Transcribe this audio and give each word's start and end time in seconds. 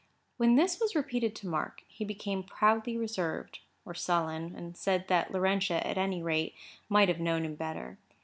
When 0.37 0.55
this 0.55 0.79
was 0.79 0.95
repeated 0.95 1.35
to 1.35 1.47
Mark, 1.47 1.83
he 1.87 2.03
became 2.03 2.41
proudly 2.41 2.97
reserved, 2.97 3.59
or 3.85 3.93
sullen, 3.93 4.55
and 4.55 4.75
said 4.75 5.07
that 5.09 5.31
Laurentia, 5.31 5.85
at 5.85 5.99
any 5.99 6.23
rate, 6.23 6.55
might 6.89 7.07
have 7.07 7.19
known 7.19 7.45
him 7.45 7.53
better. 7.53 7.99